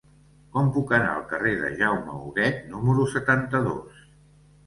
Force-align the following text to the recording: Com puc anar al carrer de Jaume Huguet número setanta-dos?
Com 0.53 0.69
puc 0.77 0.93
anar 0.97 1.09
al 1.17 1.25
carrer 1.33 1.51
de 1.59 1.69
Jaume 1.81 2.15
Huguet 2.21 2.65
número 2.71 3.05
setanta-dos? 3.17 4.01